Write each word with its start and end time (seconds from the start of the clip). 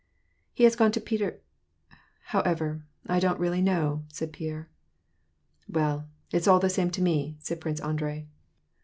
"He 0.55 0.63
has 0.63 0.75
gone 0.75 0.91
to 0.93 0.99
Peter— 0.99 1.41
However, 2.33 2.87
I 3.05 3.19
don't 3.19 3.39
really 3.39 3.61
know," 3.61 4.03
said 4.07 4.33
Pierre. 4.33 4.67
"Well, 5.69 6.09
it's 6.31 6.47
all 6.47 6.59
the 6.59 6.71
same 6.71 6.89
to 6.97 7.03
me," 7.03 7.35
said 7.37 7.61
Prince 7.61 7.79
Andrei. 7.81 8.11
"As 8.11 8.15
WAR 8.15 8.21
AND 8.21 8.25
PEACE. 8.25 8.33